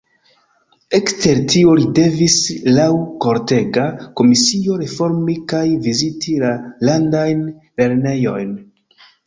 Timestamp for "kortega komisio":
3.27-4.79